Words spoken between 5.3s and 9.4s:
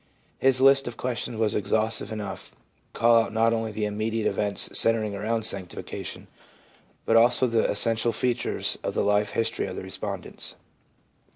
sanctification, but also the essential features of the life